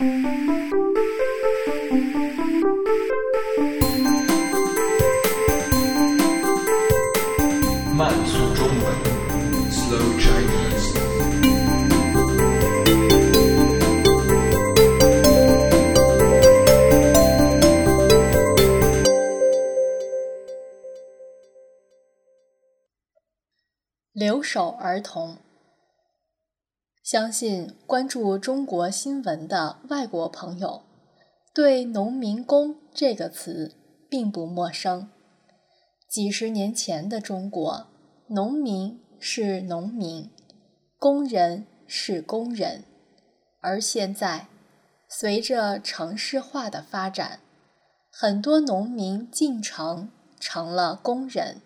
[0.00, 0.06] 慢
[8.24, 8.94] 速中文
[9.72, 10.94] ，Slow Chinese。
[24.12, 25.47] 留守儿童。
[27.10, 30.82] 相信关注中国新闻的外国朋友，
[31.54, 33.74] 对“农民工”这个词
[34.10, 35.08] 并不陌生。
[36.06, 37.86] 几十年前的中国，
[38.26, 40.28] 农民是农民，
[40.98, 42.84] 工人是工人。
[43.62, 44.48] 而现在，
[45.08, 47.40] 随着城市化的发展，
[48.12, 51.62] 很多农民进城成了工人，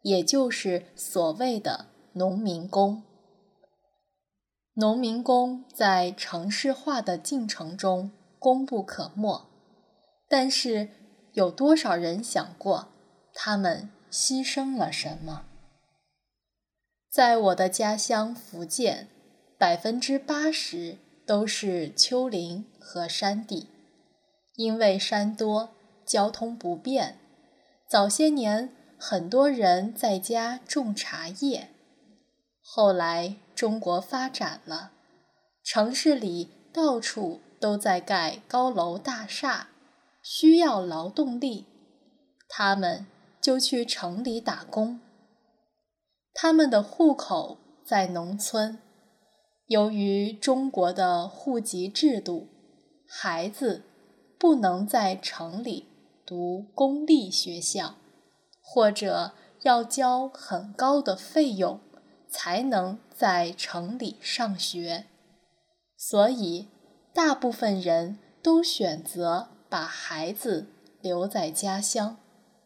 [0.00, 3.02] 也就是所谓的农民工。
[4.74, 9.50] 农民工在城市化的进程中功不可没，
[10.28, 10.88] 但是
[11.32, 12.88] 有多少人想过？
[13.34, 15.44] 他们牺牲了什么？
[17.10, 19.08] 在我的家乡福建，
[19.58, 23.68] 百分之八十都是丘陵和山地，
[24.56, 25.74] 因为山多，
[26.06, 27.18] 交通不便。
[27.86, 31.68] 早些年，很多人在家种茶叶。
[32.62, 34.90] 后来，中国发展了，
[35.62, 39.68] 城市里到处都在盖高楼大厦，
[40.20, 41.66] 需要劳动力，
[42.48, 43.06] 他们。
[43.40, 45.00] 就去城里打工。
[46.32, 48.78] 他们的户口在农村，
[49.66, 52.48] 由于中国的户籍制度，
[53.08, 53.82] 孩子
[54.38, 55.86] 不能在城里
[56.26, 57.94] 读公立学校，
[58.60, 61.80] 或者要交很高的费用
[62.32, 65.04] 才能在城里上学，
[65.96, 66.68] 所以
[67.12, 70.66] 大部分人都选择把孩子
[71.02, 72.16] 留在家乡。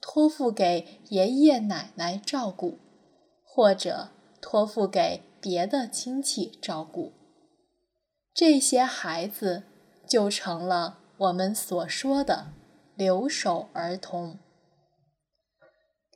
[0.00, 2.78] 托付给爷爷奶奶照顾，
[3.44, 4.10] 或者
[4.40, 7.12] 托付给别的亲戚照顾，
[8.32, 9.64] 这些孩子
[10.08, 12.52] 就成了我们所说的
[12.94, 14.38] 留守儿童。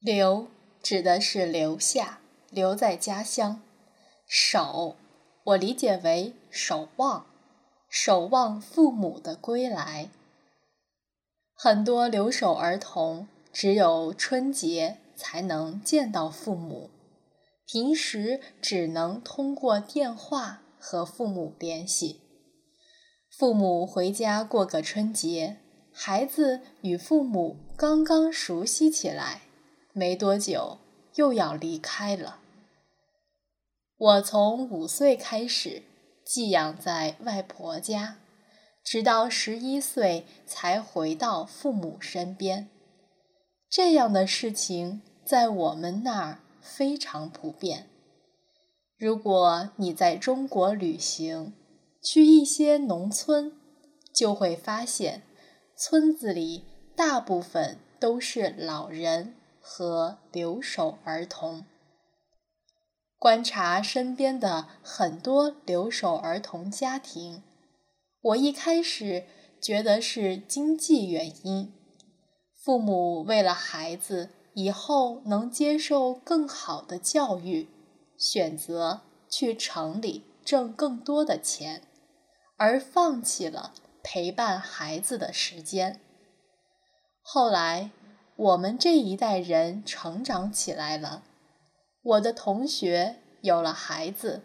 [0.01, 0.49] 留
[0.81, 2.22] 指的是留下，
[2.53, 3.61] 留在家乡；
[4.29, 4.95] 守，
[5.45, 7.27] 我理解为守望，
[7.89, 10.11] 守望父母的归来。
[11.55, 13.27] 很多留守儿童。
[13.53, 16.89] 只有春节才能见到父母，
[17.67, 22.23] 平时只能通过电话和父母联系。
[23.29, 25.59] 父母回家过个春节，
[25.93, 29.43] 孩子与父母刚刚熟悉起来，
[29.93, 30.79] 没多久
[31.17, 32.39] 又要离开了。
[34.03, 35.85] 我从五岁开始
[36.25, 38.17] 寄养在外婆家，
[38.83, 42.69] 直到十一岁才回到父母身边。
[43.71, 47.87] 这样的事情在我们那儿非常普遍。
[48.99, 51.55] 如果你在中国旅行，
[52.03, 53.53] 去一些农村，
[54.13, 55.23] 就会发现，
[55.77, 56.65] 村子里
[56.97, 61.65] 大部分都是老人和留守儿童。
[63.23, 67.45] 观察身边的很多留守儿童家庭，
[68.21, 69.27] 我一开始
[69.61, 71.73] 觉得是经济原因。
[72.65, 77.69] 父母为了孩子以后能接受更好的教育，
[78.19, 81.83] 选择去城里挣更多的钱，
[82.57, 83.73] 而放弃了
[84.03, 86.01] 陪伴孩子的时间。
[87.21, 87.93] 后来，
[88.35, 91.23] 我们这一代人成长起来了，
[92.03, 94.43] 我的同学有了孩子，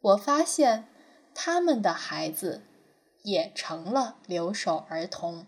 [0.00, 0.88] 我发现
[1.34, 2.62] 他们的孩子
[3.22, 5.46] 也成了留守儿童。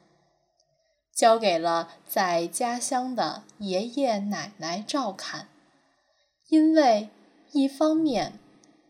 [1.12, 5.48] 交给了在家乡的爷爷奶奶照看，
[6.48, 7.10] 因为
[7.50, 8.38] 一方面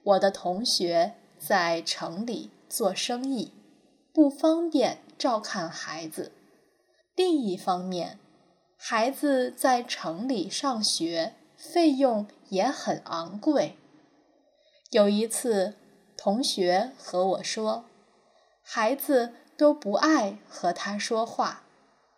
[0.05, 3.53] 我的同学在城里做生意，
[4.13, 6.31] 不方便照看孩子；
[7.17, 8.19] 另一方面，
[8.77, 13.79] 孩子在城里上学费用也很昂贵。
[14.91, 15.77] 有一次，
[16.17, 17.85] 同学和我说，
[18.65, 21.63] 孩子都不爱和他说话。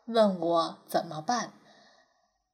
[0.06, 1.52] 问我怎么办？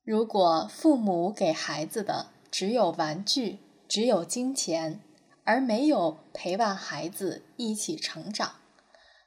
[0.02, 5.00] 如果父母给孩子的只有玩具，只有金钱，
[5.44, 8.56] 而没有陪伴孩子一起成长，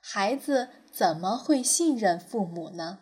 [0.02, 3.00] 孩子怎么会信任父母呢？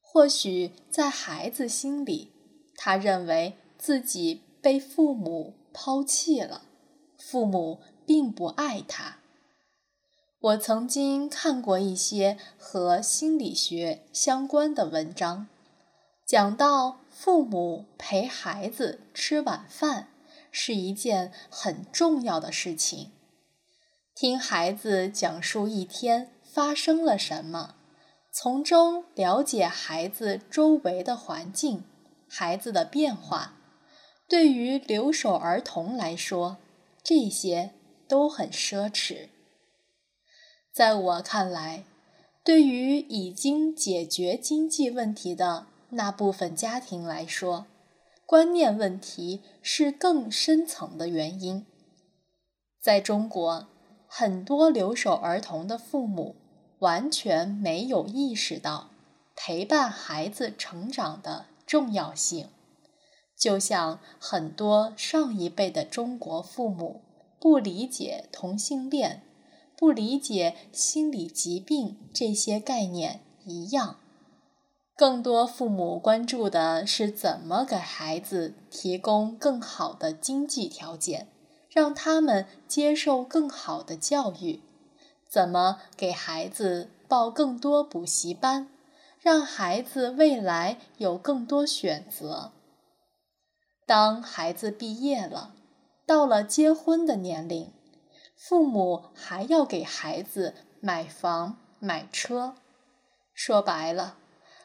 [0.00, 2.32] 或许在孩子心里，
[2.80, 6.62] 他认为自己被父母抛弃了，
[7.18, 9.18] 父母并不爱他。
[10.38, 15.48] 我曾经看过一些和心理学相关的文章，
[16.24, 20.10] 讲到父母陪孩子吃晚饭
[20.52, 23.10] 是一件很重要的事情。
[24.14, 27.74] 听孩子讲述一天发生了什么，
[28.32, 31.82] 从中了解孩子周围的环境、
[32.28, 33.54] 孩子的变化，
[34.28, 36.58] 对于留守儿童来说，
[37.02, 37.72] 这些
[38.06, 39.28] 都很奢侈。
[40.72, 41.84] 在我看来，
[42.44, 47.66] 对于已经解决经济问题的那部分家庭来说，
[48.26, 51.66] 观念问题是更深层的原因。
[52.80, 53.68] 在中国，
[54.06, 56.36] 很多留守儿童的父母
[56.78, 58.90] 完全没有意识到
[59.34, 62.48] 陪伴孩子成长的重要性，
[63.38, 67.02] 就像很多上一辈的中国父母
[67.38, 69.22] 不理解同性恋。
[69.76, 74.00] 不理解心理疾病这些概念一样，
[74.96, 81.28] 更多父母关注的是怎么给孩子提供更好的经济条件，
[81.70, 84.62] 让他们接受更好的教育；
[85.30, 88.68] 怎么给孩子报更多补习班，
[89.20, 92.52] 让孩子未来有更多选择。
[93.86, 95.54] 当孩子毕业了，
[96.06, 97.72] 到了结婚的年龄。
[98.36, 102.54] 父母还要给孩子买房买车，
[103.34, 104.16] 说白了，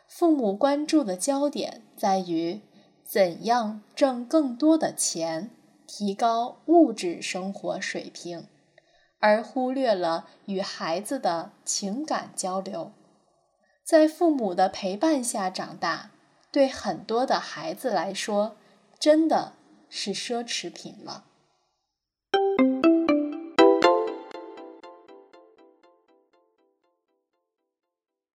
[0.07, 2.61] 父母关注的焦点在于
[3.03, 5.49] 怎样挣更多的钱，
[5.87, 8.47] 提高物质生活水平，
[9.17, 12.91] 而忽略了与孩子的情感交流。
[13.83, 16.11] 在父母的陪伴下长大，
[16.51, 18.55] 对很多的孩子来说，
[18.97, 19.53] 真的
[19.89, 21.25] 是奢侈品了。